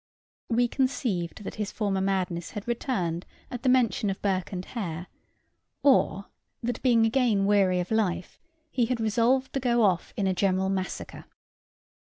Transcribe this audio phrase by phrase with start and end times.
[0.49, 5.05] We conceived that his former madness had returned at the mention of Burke and Hare;
[5.83, 6.25] or
[6.63, 8.39] that, being again weary of life,
[8.71, 11.25] he had resolved to go off in a general massacre.